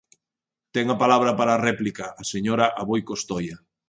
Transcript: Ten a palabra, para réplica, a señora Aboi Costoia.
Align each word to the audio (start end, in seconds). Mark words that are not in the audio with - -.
Ten 0.73 0.85
a 0.95 0.99
palabra, 1.03 1.37
para 1.39 1.61
réplica, 1.67 2.05
a 2.21 2.23
señora 2.31 2.65
Aboi 2.81 3.01
Costoia. 3.09 3.55